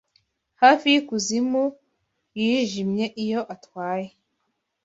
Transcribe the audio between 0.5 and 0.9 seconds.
hafi